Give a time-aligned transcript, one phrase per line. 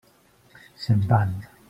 [0.85, 1.37] Se'n van.